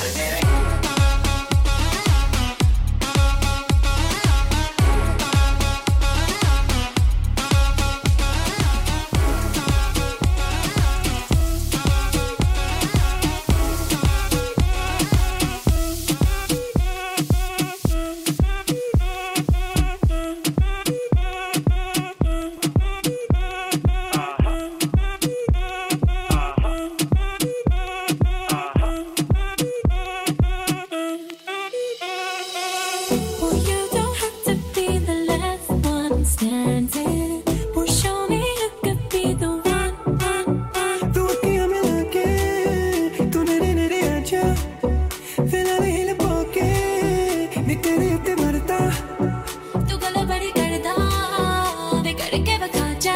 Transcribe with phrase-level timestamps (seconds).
[0.00, 0.47] Gracias.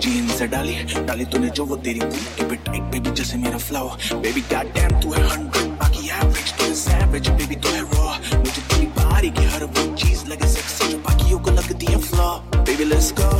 [0.00, 0.74] Jeans से डाली
[1.06, 5.12] डाली तूने जो, वो तेरी की टाइट बेबी जैसे मेरा फ्लावर बेबी गॉड डैम तू
[5.12, 9.44] है हंड्रेड बाकी एवरेज तू है सैवेज बेबी तू है रॉ मुझे तेरी बारी की
[9.54, 13.30] हर वो चीज़ लगे सेक्सी जो बाकियों को लगती है flaw baby let's go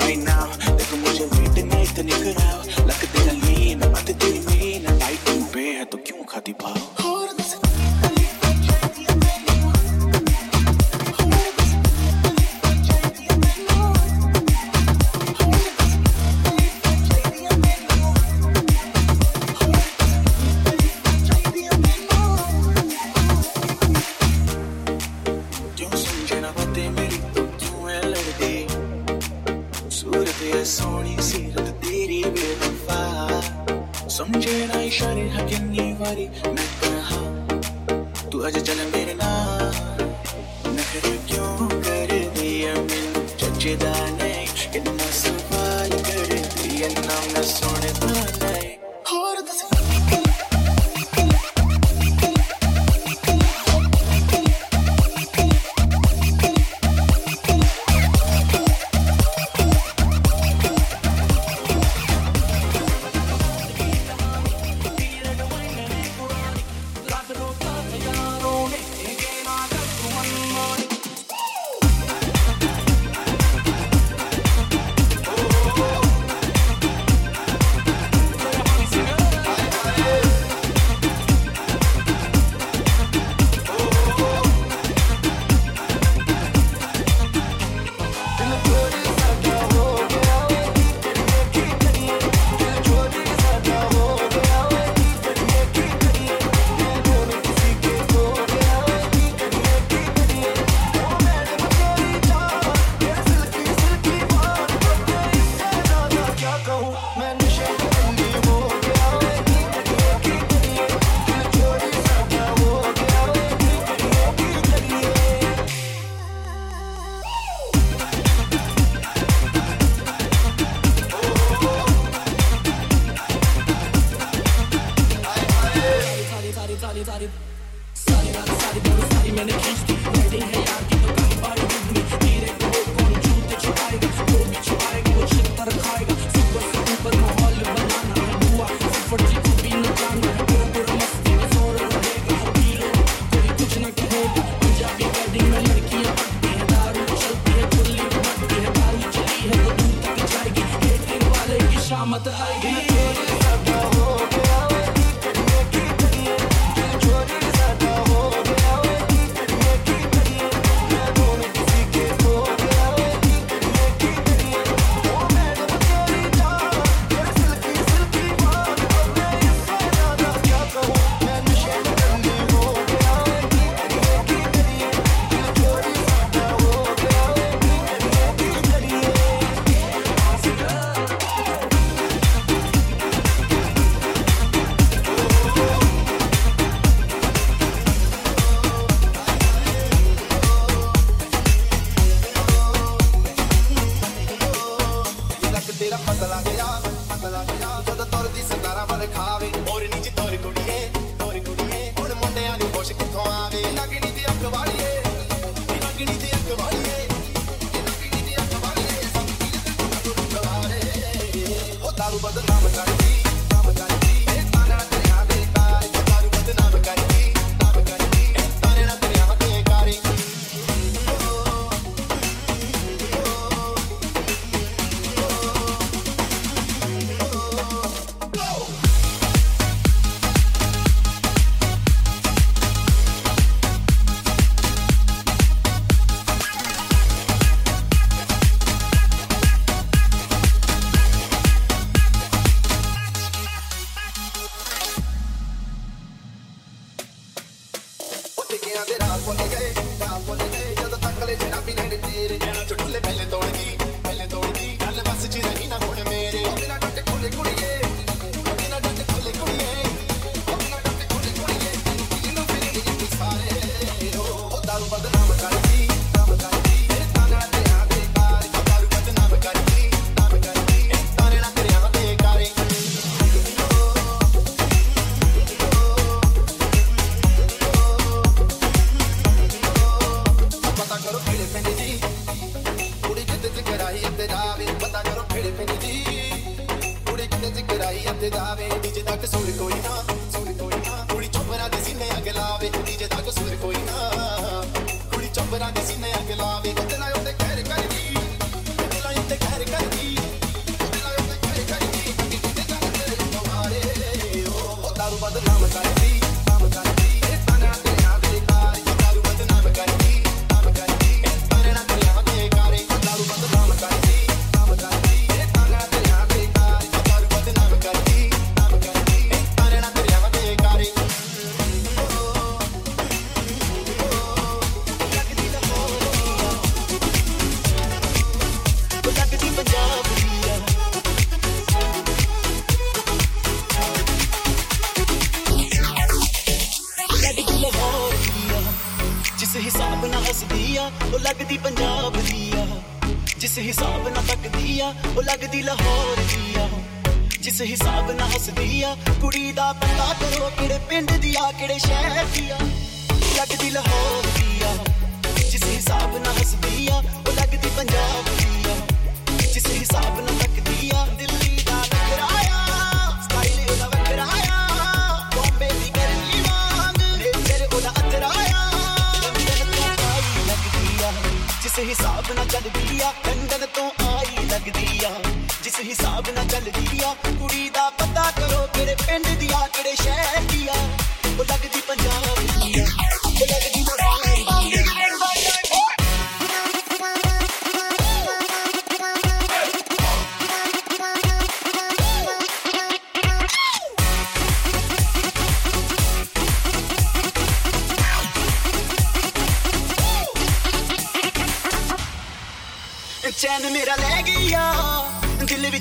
[0.00, 0.53] right now
[43.64, 44.23] джедания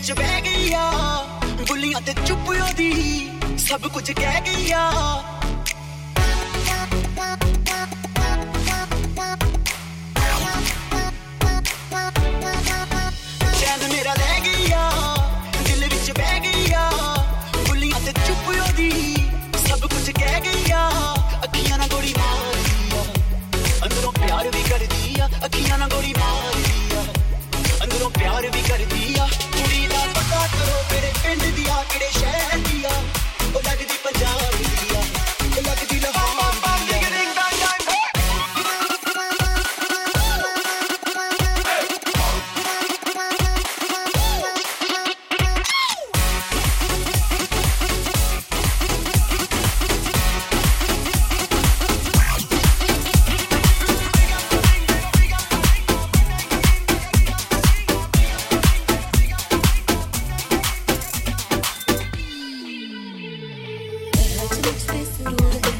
[0.05, 0.81] ਵਿੱਚ ਬਹਿ ਗਈ ਆ
[1.67, 4.81] ਬੁੱਲੀਆਂ ਤੇ ਚੁੱਪ ਉਹਦੀ ਸਭ ਕੁਝ ਕਹਿ ਗਈ ਆ
[13.59, 14.89] ਚੰਦ ਮੇਰਾ ਲੈ ਗਈ ਆ
[15.63, 16.89] ਦਿਲ ਵਿੱਚ ਬਹਿ ਗਈ ਆ
[17.67, 19.15] ਬੁੱਲੀਆਂ ਤੇ ਚੁੱਪ ਉਹਦੀ
[19.67, 20.89] ਸਭ ਕੁਝ ਕਹਿ ਗਈ ਆ
[21.43, 23.03] ਅੱਖੀਆਂ ਨਾਲ ਗੋਲੀ ਮਾਰਦੀ ਆ
[23.85, 27.03] ਅੰਦਰੋਂ ਪਿਆਰ ਵੀ ਕਰਦੀ ਆ ਅੱਖੀਆਂ ਨਾਲ ਗੋਲੀ ਮਾਰਦੀ ਆ
[27.83, 29.02] ਅੰਦਰੋਂ ਪਿਆਰ ਵੀ ਕਰਦੀ
[64.63, 65.72] space at.